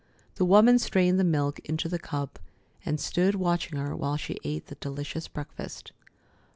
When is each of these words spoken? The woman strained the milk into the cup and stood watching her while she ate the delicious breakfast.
The 0.37 0.45
woman 0.45 0.79
strained 0.79 1.19
the 1.19 1.23
milk 1.23 1.59
into 1.59 1.87
the 1.87 1.99
cup 1.99 2.39
and 2.83 2.99
stood 2.99 3.35
watching 3.35 3.77
her 3.77 3.95
while 3.95 4.17
she 4.17 4.39
ate 4.43 4.65
the 4.65 4.73
delicious 4.73 5.27
breakfast. 5.27 5.91